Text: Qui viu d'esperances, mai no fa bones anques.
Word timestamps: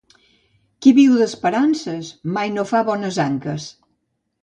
Qui 0.85 0.93
viu 0.99 1.19
d'esperances, 1.19 2.11
mai 2.39 2.53
no 2.57 2.67
fa 2.73 2.85
bones 2.91 3.25
anques. 3.31 3.73